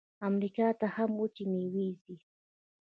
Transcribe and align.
امریکا 0.29 0.67
ته 0.79 0.87
هم 0.95 1.11
وچې 1.21 1.43
میوې 1.51 1.87
ځي. 2.03 2.15